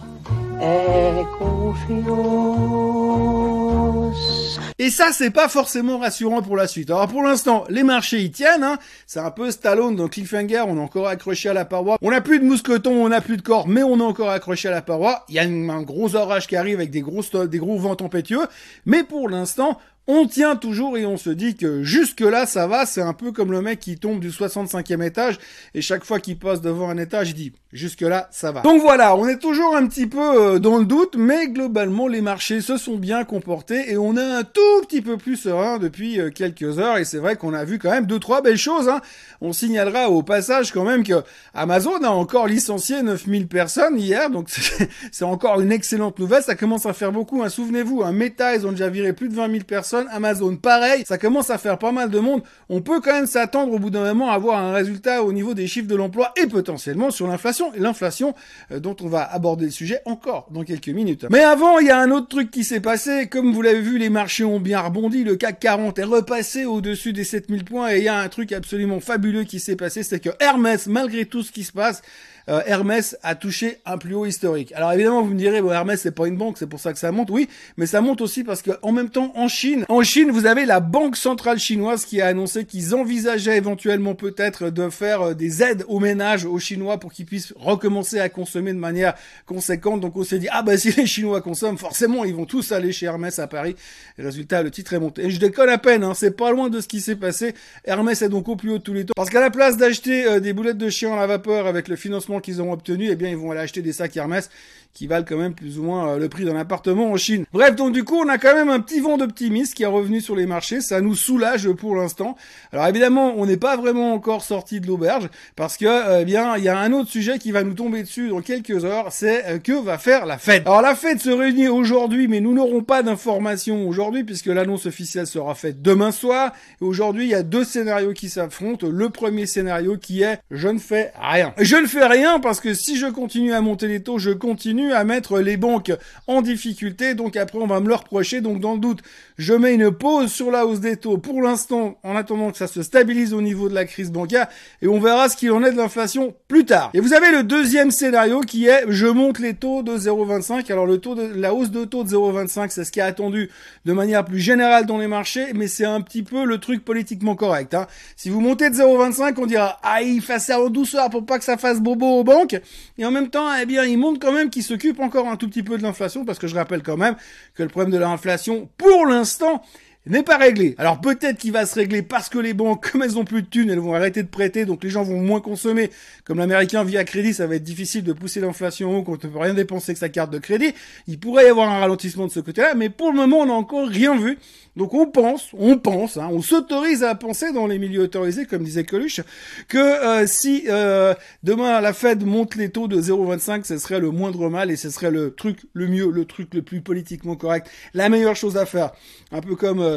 Et 4.80 4.90
ça, 4.90 5.12
c'est 5.12 5.32
pas 5.32 5.50
forcément 5.50 5.98
rassurant 5.98 6.42
pour 6.42 6.56
la 6.56 6.68
suite. 6.68 6.90
Alors 6.90 7.08
pour 7.08 7.22
l'instant, 7.24 7.66
les 7.70 7.84
marchés 7.84 8.22
y 8.22 8.32
tiennent. 8.32 8.64
Hein. 8.64 8.78
C'est 9.06 9.20
un 9.20 9.32
peu 9.32 9.52
Stallone 9.52 9.96
dans 9.96 10.08
Cliffhanger. 10.08 10.64
On 10.68 10.78
est 10.78 10.82
encore 10.82 11.08
accroché 11.08 11.50
à 11.50 11.54
la 11.54 11.66
paroi. 11.66 11.98
On 12.02 12.12
n'a 12.12 12.22
plus 12.22 12.40
de 12.40 12.46
mousqueton, 12.46 13.06
on 13.06 13.10
n'a 13.10 13.22
plus 13.22 13.38
de 13.38 13.42
corps, 13.42 13.68
mais 13.68 13.84
on 13.84 14.00
est 14.00 14.04
encore 14.04 14.30
accroché 14.30 14.68
à 14.68 14.72
la 14.72 14.82
paroi. 14.82 15.26
Il 15.30 15.36
y 15.36 15.40
a 15.40 15.44
un 15.44 15.82
gros 15.82 16.16
orage 16.16 16.48
qui 16.48 16.56
arrive 16.56 16.76
avec 16.76 16.92
des 16.92 17.02
gros 17.02 17.78
vents 17.78 17.96
tempétueux. 17.96 18.48
Mais 18.86 19.04
pour 19.04 19.30
l'instant, 19.30 19.78
on 20.08 20.26
tient 20.26 20.56
toujours 20.56 20.98
et 20.98 21.06
on 21.06 21.18
se 21.18 21.30
dit 21.30 21.56
que 21.56 21.84
jusque 21.84 22.22
là 22.22 22.46
ça 22.46 22.66
va, 22.66 22.86
c'est 22.86 23.02
un 23.02 23.14
peu 23.14 23.32
comme 23.34 23.52
le 23.52 23.62
mec 23.62 23.80
qui 23.80 23.98
tombe 23.98 24.20
du 24.20 24.30
65e 24.30 25.04
étage 25.04 25.38
et 25.74 25.82
chaque 25.82 26.06
fois 26.06 26.20
qu'il 26.20 26.38
passe 26.38 26.62
devant 26.62 26.90
un 26.90 26.98
étage, 26.98 27.32
il 27.32 27.36
dit 27.36 27.54
jusque 27.74 28.02
là 28.02 28.30
ça 28.32 28.52
va. 28.54 28.62
Donc 28.62 28.82
voilà, 28.82 29.16
on 29.18 29.28
est 29.28 29.40
toujours 29.40 29.76
un 29.76 29.86
petit 29.86 30.08
peu 30.08 30.20
euh, 30.20 30.60
dans 30.60 30.78
le 30.78 30.86
doute, 30.86 31.16
mais 31.18 31.50
globalement 31.50 32.08
les 32.08 32.22
marchés 32.22 32.62
se 32.62 32.78
sont 32.78 32.96
bien 32.96 33.26
comportés 33.26 33.92
et 33.92 33.98
on 33.98 34.16
est 34.16 34.22
un 34.22 34.44
tout 34.44 34.82
petit 34.82 35.02
peu 35.02 35.18
plus 35.18 35.36
serein 35.36 35.78
depuis 35.78 36.20
euh, 36.22 36.30
quelques 36.30 36.80
heures 36.80 36.98
et 36.98 37.06
c'est 37.06 37.18
vrai 37.18 37.36
qu'on 37.36 37.54
a 37.54 37.66
vu 37.66 37.78
quand 37.78 37.92
même 37.92 38.06
deux 38.06 38.20
trois 38.20 38.42
belles 38.42 38.58
choses. 38.58 38.88
Hein. 38.88 39.02
On 39.42 39.52
signalera 39.52 40.10
au 40.10 40.24
passage 40.24 40.72
quand 40.72 40.86
même 40.86 41.04
que 41.04 41.22
Amazon 41.54 42.02
a 42.04 42.10
encore 42.10 42.48
licencié 42.48 43.02
9000 43.04 43.48
personnes 43.48 44.00
hier, 44.00 44.30
donc 44.30 44.50
c'est 45.12 45.26
encore 45.26 45.60
une 45.60 45.72
excellente 45.74 46.18
nouvelle. 46.20 46.44
Ça 46.44 46.56
commence 46.56 46.86
à 46.86 46.94
faire 46.94 47.12
beaucoup. 47.12 47.44
Hein. 47.44 47.50
Souvenez-vous, 47.50 48.04
un 48.04 48.14
Meta 48.14 48.56
ils 48.56 48.66
ont 48.66 48.72
déjà 48.72 48.90
viré 48.90 49.12
plus 49.12 49.28
de 49.28 49.36
20 49.36 49.52
000 49.52 49.64
Amazon 50.12 50.56
pareil, 50.56 51.04
ça 51.08 51.18
commence 51.18 51.50
à 51.50 51.58
faire 51.58 51.78
pas 51.78 51.92
mal 51.92 52.10
de 52.10 52.20
monde. 52.20 52.42
On 52.70 52.82
peut 52.82 53.02
quand 53.02 53.14
même 53.14 53.26
s'attendre 53.26 53.74
au 53.74 53.80
bout 53.80 53.90
d'un 53.90 54.06
moment 54.06 54.30
à 54.30 54.34
avoir 54.34 54.60
un 54.60 54.74
résultat 54.74 55.24
au 55.24 55.34
niveau 55.34 55.54
des 55.54 55.68
chiffres 55.68 55.88
de 55.88 55.96
l'emploi 55.96 56.34
et 56.42 56.48
potentiellement 56.48 57.12
sur 57.12 57.28
l'inflation. 57.28 57.74
Et 57.74 57.80
l'inflation 57.80 58.36
euh, 58.72 58.80
dont 58.80 58.96
on 59.02 59.08
va 59.08 59.24
aborder 59.24 59.66
le 59.66 59.72
sujet 59.72 60.02
encore 60.06 60.48
dans 60.52 60.64
quelques 60.64 60.90
minutes. 60.90 61.26
Mais 61.30 61.44
avant, 61.44 61.80
il 61.80 61.88
y 61.88 61.92
a 61.92 62.00
un 62.00 62.12
autre 62.12 62.28
truc 62.28 62.52
qui 62.52 62.64
s'est 62.64 62.80
passé. 62.80 63.28
Comme 63.28 63.54
vous 63.54 63.62
l'avez 63.62 63.82
vu, 63.82 63.98
les 63.98 64.10
marchés 64.10 64.44
ont 64.44 64.60
bien 64.60 64.80
rebondi. 64.82 65.24
Le 65.24 65.36
CAC 65.36 65.60
40 65.60 66.00
est 66.00 66.04
repassé 66.04 66.66
au-dessus 66.66 67.14
des 67.14 67.24
7000 67.24 67.66
points 67.66 67.92
et 67.92 67.98
il 67.98 68.04
y 68.04 68.08
a 68.08 68.20
un 68.20 68.30
truc 68.30 68.52
absolument 68.52 69.00
fabuleux 69.00 69.44
qui 69.44 69.60
s'est 69.60 69.76
passé, 69.76 70.04
c'est 70.04 70.20
que 70.20 70.30
Hermès, 70.40 70.88
malgré 70.88 71.26
tout 71.26 71.44
ce 71.44 71.52
qui 71.52 71.64
se 71.64 71.72
passe, 71.72 72.02
euh, 72.50 72.62
Hermès 72.66 73.18
a 73.24 73.36
touché 73.36 73.80
un 73.86 73.98
plus 73.98 74.16
haut 74.16 74.26
historique. 74.26 74.72
Alors 74.74 74.92
évidemment, 74.94 75.22
vous 75.22 75.34
me 75.34 75.38
direz, 75.38 75.62
bon, 75.62 75.72
Hermès 75.72 76.02
c'est 76.02 76.12
pas 76.12 76.28
une 76.28 76.38
banque, 76.38 76.58
c'est 76.58 76.68
pour 76.68 76.80
ça 76.80 76.94
que 76.94 77.00
ça 77.00 77.12
monte. 77.12 77.30
Oui, 77.30 77.48
mais 77.78 77.86
ça 77.86 78.02
monte 78.02 78.22
aussi 78.22 78.44
parce 78.44 78.62
que 78.62 78.72
en 78.82 78.92
même 78.92 79.10
temps, 79.10 79.32
en 79.36 79.48
Chine, 79.48 79.86
en 79.90 80.04
Chine, 80.04 80.32
vous 80.32 80.46
avez 80.46 80.66
la 80.66 80.80
banque 80.80 81.18
centrale 81.18 81.60
chinoise 81.60 82.06
qui 82.06 82.22
a 82.22 82.28
annoncé 82.28 82.66
qu'ils 82.66 82.96
envisageaient 82.96 83.58
éventuellement 83.58 84.16
peut-être 84.16 84.70
de 84.70 84.90
faire 84.90 85.22
euh, 85.22 85.34
des 85.34 85.64
aides 85.64 85.84
aux 85.88 86.00
ménages 86.00 86.46
aux 86.46 86.60
Chinois 86.60 87.00
pour 87.00 87.12
qu'ils 87.12 87.26
puissent 87.26 87.54
recommencer 87.58 88.20
à 88.20 88.30
consommer 88.30 88.74
de 88.74 88.80
manière 88.80 89.14
conséquente. 89.46 90.02
Donc 90.02 90.16
on 90.16 90.24
s'est 90.24 90.40
dit, 90.40 90.48
ah 90.52 90.62
bah 90.62 90.78
si 90.78 90.92
les 90.92 91.06
Chinois 91.06 91.42
consomment, 91.42 91.78
forcément 91.78 92.24
ils 92.24 92.36
vont 92.36 92.46
tous 92.46 92.72
aller 92.72 92.92
chez 92.92 93.06
Hermès 93.08 93.40
à 93.40 93.48
Paris. 93.48 93.76
Résultat, 94.18 94.64
le 94.64 94.72
titre 94.72 94.94
est 94.94 95.00
monté. 95.00 95.26
Et 95.26 95.30
je 95.30 95.40
déconne 95.40 95.70
à 95.70 95.78
peine, 95.78 96.04
hein, 96.04 96.14
c'est 96.14 96.36
pas 96.36 96.52
loin 96.52 96.70
de 96.70 96.80
ce 96.80 96.88
qui 96.88 97.02
s'est 97.02 97.16
passé. 97.16 97.54
Hermès 97.86 98.22
est 98.22 98.30
donc 98.30 98.48
au 98.48 98.56
plus 98.56 98.72
haut 98.72 98.78
de 98.78 98.84
tous 98.84 98.94
les 98.94 99.06
temps. 99.06 99.14
Parce 99.16 99.30
qu'à 99.30 99.42
la 99.42 99.50
place 99.50 99.78
d'acheter 99.78 100.26
euh, 100.26 100.40
des 100.40 100.54
boulettes 100.54 100.78
de 100.78 100.90
chien 100.90 101.14
à 101.14 101.18
la 101.18 101.28
vapeur 101.28 101.68
avec 101.68 101.88
le 101.88 101.96
financement 101.96 102.37
qu'ils 102.40 102.62
ont 102.62 102.72
obtenu, 102.72 103.10
eh 103.10 103.16
bien, 103.16 103.30
ils 103.30 103.38
vont 103.38 103.52
aller 103.52 103.62
acheter 103.62 103.82
des 103.82 103.94
sacs 103.94 104.16
Hermès 104.16 104.50
qui 104.98 105.06
valent 105.06 105.26
quand 105.30 105.38
même 105.38 105.54
plus 105.54 105.78
ou 105.78 105.84
moins 105.84 106.10
euh, 106.10 106.18
le 106.18 106.28
prix 106.28 106.44
d'un 106.44 106.56
appartement 106.56 107.12
en 107.12 107.18
Chine. 107.18 107.46
Bref, 107.54 107.76
donc 107.76 107.94
du 107.94 108.04
coup, 108.04 108.16
on 108.16 108.28
a 108.30 108.40
quand 108.40 108.56
même 108.56 108.70
un 108.70 108.80
petit 108.80 109.00
vent 109.00 109.18
d'optimisme 109.18 109.76
qui 109.76 109.84
est 109.84 109.86
revenu 109.86 110.22
sur 110.22 110.36
les 110.36 110.48
marchés. 110.48 110.82
Ça 110.82 111.02
nous 111.02 111.14
soulage 111.14 111.70
pour 111.74 111.96
l'instant. 111.96 112.36
Alors 112.74 112.88
évidemment, 112.88 113.36
on 113.38 113.46
n'est 113.46 113.58
pas 113.58 113.78
vraiment 113.78 114.16
encore 114.16 114.44
sorti 114.44 114.82
de 114.82 114.88
l'auberge 114.88 115.30
parce 115.56 115.78
que, 115.78 115.86
euh, 115.86 116.22
eh 116.22 116.26
bien, 116.26 116.58
il 116.58 116.64
y 116.64 116.68
a 116.68 116.80
un 116.80 116.94
autre 116.94 117.12
sujet 117.12 117.38
qui 117.38 117.52
va 117.52 117.62
nous 117.62 117.76
tomber 117.76 118.02
dessus 118.02 118.30
dans 118.30 118.42
quelques 118.42 118.86
heures. 118.86 119.10
C'est 119.12 119.46
euh, 119.46 119.60
que 119.60 119.74
va 119.74 120.00
faire 120.00 120.26
la 120.26 120.40
Fed? 120.40 120.64
Alors 120.66 120.82
la 120.82 120.96
Fed 120.96 121.20
se 121.20 121.30
réunit 121.30 121.68
aujourd'hui, 121.68 122.28
mais 122.28 122.42
nous 122.42 122.56
n'aurons 122.56 122.82
pas 122.82 123.04
d'informations 123.04 123.88
aujourd'hui 123.88 124.24
puisque 124.24 124.48
l'annonce 124.48 124.88
officielle 124.88 125.28
sera 125.28 125.54
faite 125.54 125.84
demain 125.84 126.12
soir. 126.12 126.54
Et 126.82 126.86
aujourd'hui, 126.86 127.26
il 127.26 127.30
y 127.30 127.36
a 127.36 127.44
deux 127.44 127.66
scénarios 127.66 128.14
qui 128.14 128.30
s'affrontent. 128.30 128.88
Le 128.90 129.10
premier 129.12 129.46
scénario 129.46 129.96
qui 129.98 130.24
est 130.24 130.40
je 130.50 130.70
ne 130.70 130.80
fais 130.80 131.12
rien. 131.22 131.54
Je 131.60 131.76
ne 131.76 131.86
fais 131.86 132.08
rien 132.08 132.27
parce 132.42 132.60
que 132.60 132.74
si 132.74 132.98
je 132.98 133.08
continue 133.08 133.54
à 133.54 133.62
monter 133.62 133.88
les 133.88 134.02
taux, 134.02 134.20
je 134.20 134.32
continue 134.32 134.94
à 134.94 135.04
mettre 135.04 135.40
les 135.40 135.58
banques 135.58 135.92
en 136.28 136.42
difficulté. 136.42 137.16
Donc 137.16 137.36
après, 137.36 137.58
on 137.60 137.68
va 137.68 137.80
me 137.80 137.88
le 137.88 137.96
reprocher. 137.96 138.42
Donc 138.42 138.60
dans 138.60 138.74
le 138.74 138.80
doute, 138.80 139.02
je 139.38 139.54
mets 139.54 139.74
une 139.74 139.92
pause 139.92 140.32
sur 140.32 140.52
la 140.52 140.66
hausse 140.66 140.80
des 140.80 140.98
taux 140.98 141.18
pour 141.18 141.42
l'instant, 141.42 141.98
en 142.04 142.16
attendant 142.16 142.52
que 142.52 142.58
ça 142.58 142.68
se 142.68 142.84
stabilise 142.84 143.34
au 143.34 143.42
niveau 143.42 143.70
de 143.70 143.74
la 143.74 143.86
crise 143.86 144.12
bancaire. 144.12 144.48
Et 144.82 144.88
on 144.88 145.00
verra 145.00 145.30
ce 145.30 145.38
qu'il 145.38 145.52
en 145.52 145.64
est 145.64 145.72
de 145.72 145.78
l'inflation 145.78 146.36
plus 146.48 146.66
tard. 146.66 146.92
Et 146.94 147.00
vous 147.00 147.14
avez 147.14 147.32
le 147.32 147.44
deuxième 147.44 147.92
scénario 147.92 148.42
qui 148.42 148.68
est 148.68 148.84
je 148.90 149.08
monte 149.08 149.40
les 149.40 149.54
taux 149.54 149.84
de 149.84 149.98
0,25. 149.98 150.72
Alors 150.72 150.86
le 150.86 150.98
taux 150.98 151.16
la 151.16 151.54
hausse 151.54 151.72
de 151.72 151.86
taux 151.86 152.04
de 152.04 152.10
0,25, 152.10 152.70
c'est 152.70 152.84
ce 152.84 152.92
qui 152.92 153.00
est 153.00 153.04
attendu 153.04 153.50
de 153.86 153.94
manière 153.94 154.26
plus 154.26 154.40
générale 154.40 154.86
dans 154.86 154.98
les 154.98 155.08
marchés, 155.08 155.54
mais 155.54 155.68
c'est 155.68 155.86
un 155.86 156.02
petit 156.02 156.24
peu 156.24 156.46
le 156.46 156.58
truc 156.58 156.84
politiquement 156.84 157.36
correct. 157.36 157.74
Hein. 157.74 157.88
Si 158.16 158.30
vous 158.30 158.42
montez 158.42 158.70
de 158.70 158.76
0,25, 158.76 159.36
on 159.38 159.46
dira 159.46 159.80
ah 159.84 160.02
il 160.02 160.22
fait 160.22 160.40
ça 160.40 160.60
en 160.60 160.70
douceur 160.70 161.10
pour 161.10 161.26
pas 161.26 161.38
que 161.40 161.46
ça 161.46 161.58
fasse 161.58 161.80
bobo 161.80 162.17
banques. 162.24 162.60
Et 162.98 163.06
en 163.06 163.12
même 163.12 163.30
temps, 163.30 163.48
eh 163.56 163.66
bien, 163.66 163.84
il 163.86 163.98
montre 163.98 164.20
quand 164.20 164.32
même 164.32 164.50
qu'il 164.50 164.64
s'occupe 164.64 165.00
encore 165.00 165.28
un 165.28 165.36
tout 165.36 165.48
petit 165.48 165.64
peu 165.64 165.78
de 165.78 165.84
l'inflation, 165.84 166.26
parce 166.26 166.40
que 166.40 166.48
je 166.48 166.56
rappelle 166.56 166.84
quand 166.84 166.98
même 166.98 167.16
que 167.56 167.64
le 167.64 167.70
problème 167.70 167.92
de 167.92 167.98
l'inflation, 167.98 168.70
pour 168.78 169.06
l'instant, 169.06 169.64
n'est 170.10 170.24
pas 170.24 170.38
réglé. 170.38 170.76
Alors 170.78 171.02
peut-être 171.02 171.38
qu'il 171.38 171.52
va 171.52 171.66
se 171.66 171.76
régler 171.76 172.02
parce 172.02 172.30
que 172.30 172.40
les 172.40 172.54
banques, 172.54 172.90
comme 172.92 173.04
elles 173.04 173.18
ont 173.18 173.26
plus 173.26 173.42
de 173.42 173.48
thunes, 173.48 173.70
elles 173.70 173.80
vont 173.80 173.94
arrêter 173.94 174.24
de 174.24 174.28
prêter, 174.28 174.66
donc 174.66 174.84
les 174.84 174.90
gens 174.90 175.04
vont 175.04 175.20
moins 175.20 175.42
consommer. 175.42 175.90
Comme 176.26 176.40
l'américain 176.40 176.84
vit 176.84 176.98
à 176.98 177.04
crédit, 177.04 177.34
ça 177.34 177.48
va 177.48 177.56
être 177.56 177.64
difficile 177.64 178.04
de 178.04 178.14
pousser 178.14 178.40
l'inflation 178.40 178.98
haut 178.98 179.04
quand 179.04 179.24
on 179.24 179.28
ne 179.28 179.34
peut 179.34 179.40
rien 179.40 179.54
dépenser 179.54 179.94
que 179.94 180.00
sa 180.00 180.10
carte 180.10 180.32
de 180.32 180.40
crédit. 180.40 180.74
Il 181.08 181.20
pourrait 181.20 181.46
y 181.46 181.50
avoir 181.50 181.70
un 181.70 181.80
ralentissement 181.80 182.28
de 182.28 182.32
ce 182.32 182.40
côté-là, 182.40 182.74
mais 182.76 182.90
pour 182.90 183.12
le 183.12 183.18
moment, 183.18 183.40
on 183.40 183.46
n'a 183.46 183.54
encore 183.54 183.88
rien 183.88 184.18
vu. 184.18 184.38
Donc 184.78 184.94
on 184.94 185.08
pense, 185.08 185.50
on 185.58 185.80
pense, 185.80 186.18
hein, 186.18 186.30
on 186.32 186.44
s'autorise 186.44 187.04
à 187.04 187.16
penser 187.16 187.52
dans 187.52 187.66
les 187.66 187.80
milieux 187.80 188.04
autorisés, 188.04 188.46
comme 188.46 188.64
disait 188.64 188.84
Coluche, 188.84 189.22
que 189.68 189.78
euh, 189.80 190.28
si 190.28 190.66
euh, 190.70 191.16
demain 191.42 191.82
la 191.82 191.94
Fed 191.94 192.24
monte 192.24 192.56
les 192.56 192.70
taux 192.70 192.88
de 192.88 193.02
0,25, 193.02 193.64
ce 193.64 193.80
serait 193.80 194.00
le 194.00 194.12
moindre 194.12 194.50
mal 194.50 194.70
et 194.70 194.76
ce 194.76 194.92
serait 194.92 195.10
le 195.10 195.34
truc 195.34 195.66
le 195.74 195.88
mieux, 195.88 196.12
le 196.12 196.26
truc 196.26 196.54
le 196.54 196.62
plus 196.62 196.82
politiquement 196.82 197.36
correct, 197.36 197.68
la 197.96 198.08
meilleure 198.08 198.36
chose 198.36 198.56
à 198.56 198.68
faire. 198.68 198.92
Un 199.32 199.42
peu 199.42 199.56
comme 199.56 199.80
euh, 199.80 199.97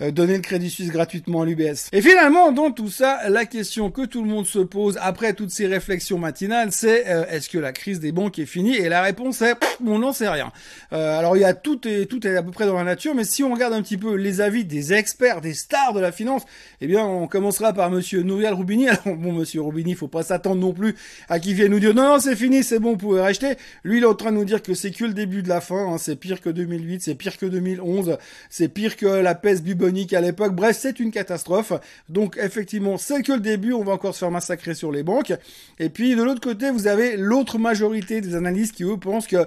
donner 0.00 0.36
le 0.36 0.42
crédit 0.42 0.70
suisse 0.70 0.90
gratuitement 0.90 1.42
à 1.42 1.46
l'UBS. 1.46 1.88
Et 1.92 2.02
finalement, 2.02 2.52
dans 2.52 2.70
tout 2.70 2.88
ça, 2.88 3.28
la 3.28 3.46
question 3.46 3.90
que 3.90 4.04
tout 4.04 4.22
le 4.22 4.28
monde 4.28 4.46
se 4.46 4.58
pose 4.58 4.98
après 5.00 5.32
toutes 5.32 5.50
ces 5.50 5.66
réflexions 5.66 6.18
matinales, 6.18 6.72
c'est 6.72 7.08
euh, 7.08 7.24
est-ce 7.28 7.48
que 7.48 7.58
la 7.58 7.72
crise 7.72 8.00
des 8.00 8.12
banques 8.12 8.38
est 8.38 8.46
finie? 8.46 8.76
Et 8.76 8.88
la 8.88 9.02
réponse 9.02 9.42
est 9.42 9.54
on 9.86 9.98
n'en 9.98 10.12
sait 10.12 10.28
rien. 10.28 10.52
Euh, 10.92 11.18
alors 11.18 11.36
il 11.36 11.40
y 11.40 11.44
a 11.44 11.54
tout 11.54 11.86
et 11.88 12.06
tout 12.06 12.26
est 12.26 12.36
à 12.36 12.42
peu 12.42 12.50
près 12.50 12.66
dans 12.66 12.76
la 12.76 12.84
nature, 12.84 13.14
mais 13.14 13.24
si 13.24 13.42
on 13.42 13.52
regarde 13.52 13.72
un 13.72 13.82
petit 13.82 13.96
peu 13.96 14.14
les 14.14 14.40
avis 14.40 14.64
des 14.64 14.92
experts, 14.92 15.40
des 15.40 15.54
stars 15.54 15.92
de 15.92 16.00
la 16.00 16.12
finance, 16.12 16.42
eh 16.80 16.86
bien 16.86 17.04
on 17.04 17.26
commencera 17.26 17.72
par 17.72 17.90
Monsieur 17.90 18.22
Nouriel 18.22 18.54
Roubini. 18.54 18.88
Alors 19.04 19.16
bon, 19.16 19.32
Monsieur 19.32 19.62
Roubini, 19.62 19.94
faut 19.94 20.08
pas 20.08 20.22
s'attendre 20.22 20.60
non 20.60 20.72
plus 20.72 20.94
à 21.28 21.38
qu'il 21.40 21.54
vienne 21.54 21.70
nous 21.70 21.80
dire 21.80 21.94
non 21.94 22.02
non 22.02 22.20
c'est 22.20 22.36
fini, 22.36 22.62
c'est 22.62 22.78
bon, 22.78 22.92
vous 22.92 22.98
pouvez 22.98 23.20
racheter. 23.20 23.56
Lui 23.84 23.98
il 23.98 24.02
est 24.02 24.06
en 24.06 24.14
train 24.14 24.32
de 24.32 24.36
nous 24.36 24.44
dire 24.44 24.62
que 24.62 24.74
c'est 24.74 24.90
que 24.90 25.04
le 25.04 25.14
début 25.14 25.42
de 25.42 25.48
la 25.48 25.60
fin, 25.60 25.92
hein, 25.92 25.98
c'est 25.98 26.16
pire 26.16 26.40
que 26.40 26.50
2008, 26.50 27.02
c'est 27.02 27.14
pire 27.14 27.36
que 27.36 27.46
2011, 27.46 28.18
c'est 28.50 28.68
pire 28.68 28.96
que 28.96 29.06
la 29.06 29.34
peste 29.34 29.62
bubonique 29.64 29.87
téléphonique 29.88 30.12
à 30.12 30.20
l'époque. 30.20 30.54
Bref, 30.54 30.76
c'est 30.78 31.00
une 31.00 31.10
catastrophe. 31.10 31.72
Donc 32.08 32.36
effectivement, 32.40 32.98
c'est 32.98 33.22
que 33.22 33.32
le 33.32 33.40
début, 33.40 33.72
on 33.72 33.84
va 33.84 33.92
encore 33.92 34.14
se 34.14 34.20
faire 34.20 34.30
massacrer 34.30 34.74
sur 34.74 34.92
les 34.92 35.02
banques. 35.02 35.32
Et 35.78 35.88
puis 35.88 36.14
de 36.14 36.22
l'autre 36.22 36.40
côté, 36.40 36.70
vous 36.70 36.86
avez 36.86 37.16
l'autre 37.16 37.58
majorité 37.58 38.20
des 38.20 38.34
analystes 38.34 38.74
qui 38.74 38.84
eux 38.84 38.96
pensent 38.96 39.26
que 39.26 39.46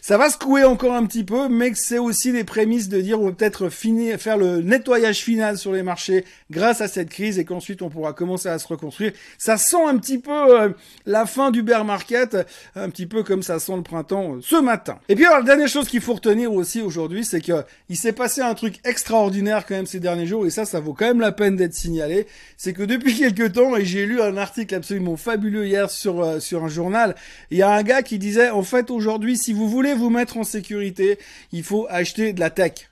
ça 0.00 0.16
va 0.16 0.30
secouer 0.30 0.64
encore 0.64 0.94
un 0.94 1.04
petit 1.06 1.24
peu, 1.24 1.48
mais 1.48 1.72
que 1.72 1.78
c'est 1.78 1.98
aussi 1.98 2.32
les 2.32 2.44
prémices 2.44 2.88
de 2.88 3.00
dire 3.00 3.20
on 3.20 3.26
va 3.26 3.32
peut-être 3.32 3.68
finir, 3.68 4.18
faire 4.18 4.36
le 4.36 4.60
nettoyage 4.60 5.18
final 5.18 5.58
sur 5.58 5.72
les 5.72 5.82
marchés 5.82 6.24
grâce 6.50 6.80
à 6.80 6.88
cette 6.88 7.10
crise 7.10 7.38
et 7.38 7.44
qu'ensuite 7.44 7.82
on 7.82 7.90
pourra 7.90 8.12
commencer 8.12 8.48
à 8.48 8.58
se 8.58 8.68
reconstruire. 8.68 9.12
Ça 9.38 9.56
sent 9.56 9.84
un 9.86 9.96
petit 9.98 10.18
peu 10.18 10.30
euh, 10.30 10.70
la 11.06 11.26
fin 11.26 11.50
du 11.50 11.62
bear 11.62 11.84
market, 11.84 12.36
un 12.76 12.90
petit 12.90 13.06
peu 13.06 13.22
comme 13.22 13.42
ça 13.42 13.58
sent 13.58 13.76
le 13.76 13.82
printemps 13.82 14.36
euh, 14.36 14.40
ce 14.42 14.56
matin. 14.56 14.98
Et 15.08 15.14
puis 15.14 15.24
la 15.24 15.42
dernière 15.42 15.68
chose 15.68 15.88
qu'il 15.88 16.00
faut 16.00 16.14
retenir 16.14 16.52
aussi 16.52 16.80
aujourd'hui, 16.80 17.24
c'est 17.24 17.40
que 17.40 17.64
il 17.88 17.96
s'est 17.96 18.12
passé 18.12 18.40
un 18.40 18.54
truc 18.54 18.80
extraordinaire 18.84 19.64
quand 19.66 19.74
même 19.74 19.79
ces 19.86 20.00
derniers 20.00 20.26
jours 20.26 20.46
et 20.46 20.50
ça, 20.50 20.64
ça 20.64 20.80
vaut 20.80 20.94
quand 20.94 21.06
même 21.06 21.20
la 21.20 21.32
peine 21.32 21.56
d'être 21.56 21.74
signalé. 21.74 22.26
C'est 22.56 22.72
que 22.72 22.82
depuis 22.82 23.14
quelques 23.18 23.52
temps, 23.52 23.76
et 23.76 23.84
j'ai 23.84 24.06
lu 24.06 24.20
un 24.20 24.36
article 24.36 24.74
absolument 24.74 25.16
fabuleux 25.16 25.66
hier 25.66 25.90
sur 25.90 26.22
euh, 26.22 26.40
sur 26.40 26.64
un 26.64 26.68
journal, 26.68 27.14
il 27.50 27.58
y 27.58 27.62
a 27.62 27.70
un 27.70 27.82
gars 27.82 28.02
qui 28.02 28.18
disait 28.18 28.50
en 28.50 28.62
fait 28.62 28.90
aujourd'hui, 28.90 29.36
si 29.36 29.52
vous 29.52 29.68
voulez 29.68 29.94
vous 29.94 30.10
mettre 30.10 30.36
en 30.36 30.44
sécurité, 30.44 31.18
il 31.52 31.62
faut 31.62 31.86
acheter 31.88 32.32
de 32.32 32.40
la 32.40 32.50
tech. 32.50 32.89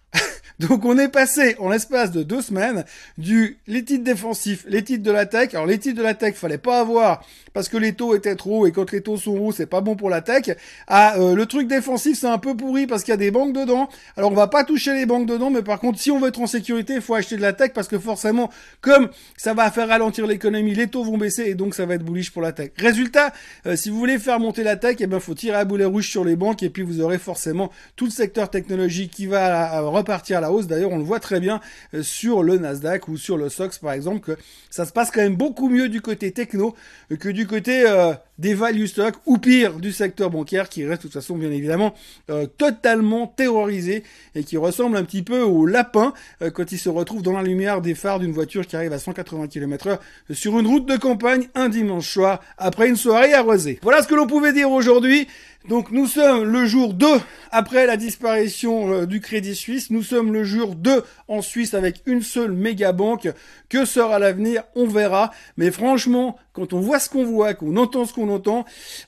Donc 0.58 0.84
on 0.84 0.98
est 0.98 1.08
passé 1.08 1.54
en 1.60 1.68
l'espace 1.68 2.10
de 2.10 2.24
deux 2.24 2.42
semaines 2.42 2.84
du 3.16 3.58
les 3.68 3.84
titres 3.84 4.02
défensifs, 4.02 4.64
les 4.68 4.82
titres 4.82 5.04
de 5.04 5.12
la 5.12 5.24
tech. 5.24 5.54
Alors 5.54 5.66
les 5.66 5.78
titres 5.78 5.98
de 5.98 6.02
la 6.02 6.14
tech, 6.14 6.34
fallait 6.34 6.58
pas 6.58 6.80
avoir 6.80 7.24
parce 7.52 7.68
que 7.68 7.76
les 7.76 7.92
taux 7.92 8.16
étaient 8.16 8.34
trop 8.34 8.60
hauts 8.60 8.66
et 8.66 8.72
quand 8.72 8.90
les 8.90 9.00
taux 9.00 9.16
sont 9.16 9.36
hauts, 9.38 9.52
c'est 9.52 9.66
pas 9.66 9.80
bon 9.80 9.94
pour 9.94 10.10
la 10.10 10.20
tech. 10.20 10.56
Ah, 10.88 11.14
euh, 11.18 11.36
le 11.36 11.46
truc 11.46 11.68
défensif, 11.68 12.18
c'est 12.18 12.26
un 12.26 12.38
peu 12.38 12.56
pourri 12.56 12.88
parce 12.88 13.04
qu'il 13.04 13.12
y 13.12 13.14
a 13.14 13.18
des 13.18 13.30
banques 13.30 13.52
dedans. 13.52 13.88
Alors 14.16 14.32
on 14.32 14.34
va 14.34 14.48
pas 14.48 14.64
toucher 14.64 14.94
les 14.94 15.06
banques 15.06 15.26
dedans, 15.26 15.50
mais 15.50 15.62
par 15.62 15.78
contre, 15.78 16.00
si 16.00 16.10
on 16.10 16.18
veut 16.18 16.28
être 16.28 16.40
en 16.40 16.48
sécurité, 16.48 16.94
il 16.94 17.00
faut 17.00 17.14
acheter 17.14 17.36
de 17.36 17.42
la 17.42 17.52
tech 17.52 17.70
parce 17.72 17.86
que 17.86 17.98
forcément, 17.98 18.50
comme 18.80 19.10
ça 19.36 19.54
va 19.54 19.70
faire 19.70 19.88
ralentir 19.88 20.26
l'économie, 20.26 20.74
les 20.74 20.88
taux 20.88 21.04
vont 21.04 21.18
baisser 21.18 21.44
et 21.44 21.54
donc 21.54 21.76
ça 21.76 21.86
va 21.86 21.94
être 21.94 22.04
bullish 22.04 22.32
pour 22.32 22.42
la 22.42 22.50
tech. 22.50 22.70
Résultat, 22.76 23.32
euh, 23.66 23.76
si 23.76 23.90
vous 23.90 23.98
voulez 23.98 24.18
faire 24.18 24.40
monter 24.40 24.64
la 24.64 24.74
tech, 24.74 24.96
eh 24.98 25.06
ben 25.06 25.20
faut 25.20 25.34
tirer 25.34 25.56
à 25.56 25.64
boulet 25.64 25.84
rouge 25.84 26.08
sur 26.08 26.24
les 26.24 26.34
banques 26.34 26.64
et 26.64 26.70
puis 26.70 26.82
vous 26.82 27.00
aurez 27.00 27.18
forcément 27.18 27.70
tout 27.94 28.06
le 28.06 28.10
secteur 28.10 28.50
technologique 28.50 29.12
qui 29.12 29.26
va 29.26 29.80
repartir 29.80 30.38
à 30.38 30.40
la 30.40 30.47
D'ailleurs, 30.66 30.90
on 30.90 30.98
le 30.98 31.04
voit 31.04 31.20
très 31.20 31.40
bien 31.40 31.60
euh, 31.94 32.02
sur 32.02 32.42
le 32.42 32.58
Nasdaq 32.58 33.08
ou 33.08 33.16
sur 33.16 33.36
le 33.36 33.48
SOX 33.48 33.78
par 33.78 33.92
exemple 33.92 34.20
que 34.20 34.40
ça 34.70 34.84
se 34.84 34.92
passe 34.92 35.10
quand 35.10 35.20
même 35.20 35.36
beaucoup 35.36 35.68
mieux 35.68 35.88
du 35.88 36.00
côté 36.00 36.32
techno 36.32 36.74
que 37.18 37.28
du 37.28 37.46
côté 37.46 37.84
euh, 37.86 38.14
des 38.38 38.54
value 38.54 38.86
stocks 38.86 39.16
ou 39.26 39.38
pire 39.38 39.74
du 39.74 39.92
secteur 39.92 40.30
bancaire 40.30 40.68
qui 40.68 40.84
reste 40.84 41.02
de 41.02 41.08
toute 41.08 41.12
façon 41.12 41.36
bien 41.36 41.50
évidemment 41.50 41.94
euh, 42.30 42.46
totalement 42.46 43.26
terrorisé 43.26 44.04
et 44.34 44.44
qui 44.44 44.56
ressemble 44.56 44.96
un 44.96 45.04
petit 45.04 45.22
peu 45.22 45.42
au 45.42 45.66
lapin 45.66 46.12
euh, 46.42 46.50
quand 46.50 46.72
il 46.72 46.78
se 46.78 46.88
retrouve 46.88 47.22
dans 47.22 47.32
la 47.32 47.42
lumière 47.42 47.80
des 47.80 47.94
phares 47.94 48.20
d'une 48.20 48.32
voiture 48.32 48.66
qui 48.66 48.76
arrive 48.76 48.92
à 48.92 48.98
180 48.98 49.48
km/h 49.48 49.98
sur 50.30 50.58
une 50.58 50.66
route 50.66 50.86
de 50.86 50.96
campagne 50.96 51.48
un 51.54 51.68
dimanche 51.68 52.08
soir 52.08 52.40
après 52.56 52.88
une 52.88 52.96
soirée 52.96 53.34
arrosée. 53.34 53.78
Voilà 53.82 54.02
ce 54.02 54.08
que 54.08 54.14
l'on 54.14 54.26
pouvait 54.26 54.52
dire 54.52 54.70
aujourd'hui. 54.70 55.26
Donc 55.68 55.90
nous 55.90 56.06
sommes 56.06 56.44
le 56.44 56.64
jour 56.64 56.94
2 56.94 57.06
après 57.50 57.84
la 57.84 57.98
disparition 57.98 58.92
euh, 58.92 59.06
du 59.06 59.20
Crédit 59.20 59.54
Suisse. 59.54 59.90
Nous 59.90 60.02
sommes 60.02 60.32
le 60.32 60.44
jour 60.44 60.74
2 60.74 61.02
en 61.26 61.42
Suisse 61.42 61.74
avec 61.74 62.00
une 62.06 62.22
seule 62.22 62.52
méga 62.52 62.92
banque. 62.92 63.28
Que 63.68 63.84
sera 63.84 64.18
l'avenir? 64.18 64.62
On 64.76 64.86
verra. 64.86 65.30
Mais 65.58 65.70
franchement, 65.70 66.38
quand 66.52 66.72
on 66.72 66.80
voit 66.80 67.00
ce 67.00 67.10
qu'on 67.10 67.24
voit, 67.24 67.52
qu'on 67.54 67.76
entend 67.76 68.06
ce 68.06 68.14
qu'on 68.14 68.27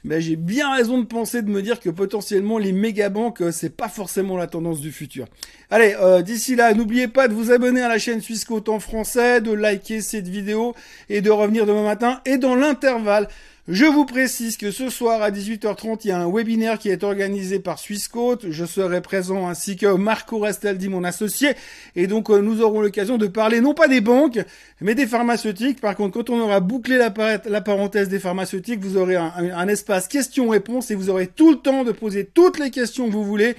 ben 0.04 0.20
j'ai 0.20 0.36
bien 0.36 0.74
raison 0.74 0.98
de 0.98 1.04
penser, 1.04 1.42
de 1.42 1.50
me 1.50 1.62
dire 1.62 1.80
que 1.80 1.90
potentiellement 1.90 2.58
les 2.58 2.72
méga 2.72 3.08
banques, 3.08 3.42
euh, 3.42 3.52
c'est 3.52 3.76
pas 3.76 3.88
forcément 3.88 4.36
la 4.36 4.46
tendance 4.46 4.80
du 4.80 4.92
futur. 4.92 5.26
Allez, 5.72 5.94
euh, 6.00 6.20
d'ici 6.20 6.56
là, 6.56 6.74
n'oubliez 6.74 7.06
pas 7.06 7.28
de 7.28 7.32
vous 7.32 7.52
abonner 7.52 7.80
à 7.80 7.88
la 7.88 7.98
chaîne 7.98 8.20
Suisse 8.20 8.44
en 8.66 8.80
français, 8.80 9.40
de 9.40 9.52
liker 9.52 10.00
cette 10.00 10.26
vidéo 10.26 10.74
et 11.08 11.20
de 11.20 11.30
revenir 11.30 11.64
demain 11.64 11.84
matin. 11.84 12.20
Et 12.26 12.38
dans 12.38 12.56
l'intervalle, 12.56 13.28
je 13.68 13.84
vous 13.84 14.04
précise 14.04 14.56
que 14.56 14.72
ce 14.72 14.88
soir 14.88 15.22
à 15.22 15.30
18h30, 15.30 16.00
il 16.02 16.08
y 16.08 16.10
a 16.10 16.18
un 16.18 16.28
webinaire 16.28 16.76
qui 16.76 16.88
est 16.88 17.04
organisé 17.04 17.60
par 17.60 17.78
Swissquote. 17.78 18.50
Je 18.50 18.64
serai 18.64 19.00
présent 19.00 19.48
ainsi 19.48 19.76
que 19.76 19.86
Marco 19.94 20.40
Restaldi, 20.40 20.88
mon 20.88 21.04
associé. 21.04 21.50
Et 21.94 22.08
donc, 22.08 22.30
euh, 22.30 22.40
nous 22.40 22.62
aurons 22.62 22.80
l'occasion 22.80 23.16
de 23.16 23.28
parler 23.28 23.60
non 23.60 23.72
pas 23.72 23.86
des 23.86 24.00
banques, 24.00 24.40
mais 24.80 24.96
des 24.96 25.06
pharmaceutiques. 25.06 25.80
Par 25.80 25.94
contre, 25.94 26.14
quand 26.14 26.30
on 26.30 26.40
aura 26.40 26.58
bouclé 26.58 26.98
la, 26.98 27.12
parenthèse 27.60 28.08
des 28.08 28.18
pharmaceutiques, 28.18 28.80
vous 28.80 28.96
aurez 28.96 29.14
un, 29.14 29.32
un 29.36 29.68
espace 29.68 30.08
questions-réponses 30.08 30.90
et 30.90 30.96
vous 30.96 31.10
aurez 31.10 31.28
tout 31.28 31.52
le 31.52 31.58
temps 31.58 31.84
de 31.84 31.92
poser 31.92 32.24
toutes 32.24 32.58
les 32.58 32.72
questions 32.72 33.06
que 33.06 33.12
vous 33.12 33.24
voulez 33.24 33.54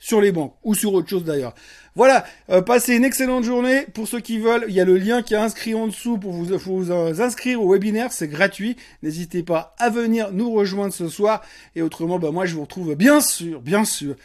sur 0.00 0.20
les 0.20 0.32
banques 0.32 0.56
ou 0.64 0.74
sur 0.74 0.92
autre 0.94 1.08
chose 1.08 1.24
d'ailleurs. 1.24 1.54
Voilà, 1.94 2.24
euh, 2.48 2.62
passez 2.62 2.96
une 2.96 3.04
excellente 3.04 3.44
journée. 3.44 3.86
Pour 3.94 4.08
ceux 4.08 4.20
qui 4.20 4.38
veulent, 4.38 4.64
il 4.68 4.74
y 4.74 4.80
a 4.80 4.84
le 4.84 4.96
lien 4.96 5.22
qui 5.22 5.34
est 5.34 5.38
inscrit 5.38 5.74
en 5.74 5.86
dessous 5.86 6.18
pour 6.18 6.32
vous, 6.32 6.56
vous 6.56 6.92
inscrire 7.20 7.62
au 7.62 7.72
webinaire, 7.72 8.10
c'est 8.10 8.28
gratuit. 8.28 8.76
N'hésitez 9.02 9.42
pas 9.42 9.74
à 9.78 9.90
venir 9.90 10.30
nous 10.32 10.52
rejoindre 10.52 10.94
ce 10.94 11.08
soir. 11.08 11.42
Et 11.76 11.82
autrement, 11.82 12.18
bah, 12.18 12.30
moi 12.32 12.46
je 12.46 12.54
vous 12.54 12.62
retrouve 12.62 12.94
bien 12.94 13.20
sûr, 13.20 13.60
bien 13.60 13.84
sûr, 13.84 14.16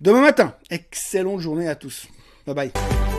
demain 0.00 0.20
matin. 0.20 0.54
Excellente 0.70 1.40
journée 1.40 1.68
à 1.68 1.74
tous. 1.74 2.06
Bye 2.46 2.54
bye. 2.54 3.11